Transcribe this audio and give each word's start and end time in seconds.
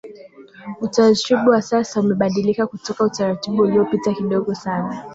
utaratibu 0.85 1.49
wa 1.49 1.61
sasa 1.61 1.99
umebadilika 1.99 2.67
kutoka 2.67 3.03
utaratibu 3.03 3.61
uliopita 3.61 4.13
kidogo 4.13 4.55
sana 4.55 4.95